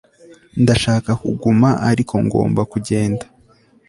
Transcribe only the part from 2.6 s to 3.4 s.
kugenda